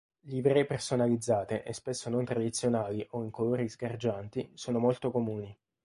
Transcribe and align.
Livree 0.21 0.65
personalizzate 0.65 1.61
e 1.61 1.73
spesso 1.73 2.09
non 2.09 2.25
tradizionali 2.25 3.05
o 3.11 3.21
in 3.21 3.29
colori 3.29 3.69
sgargianti 3.69 4.49
sono 4.55 4.79
molto 4.79 5.11
comuni. 5.11 5.55